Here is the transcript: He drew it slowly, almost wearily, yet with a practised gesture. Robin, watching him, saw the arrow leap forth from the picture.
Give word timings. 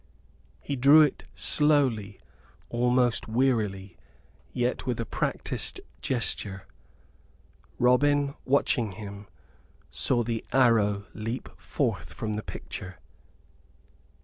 He 0.61 0.75
drew 0.75 1.03
it 1.03 1.25
slowly, 1.35 2.19
almost 2.69 3.27
wearily, 3.27 3.97
yet 4.51 4.87
with 4.87 4.99
a 4.99 5.05
practised 5.05 5.79
gesture. 6.01 6.63
Robin, 7.77 8.33
watching 8.43 8.93
him, 8.93 9.27
saw 9.91 10.23
the 10.23 10.43
arrow 10.51 11.05
leap 11.13 11.49
forth 11.55 12.13
from 12.13 12.33
the 12.33 12.41
picture. 12.41 12.97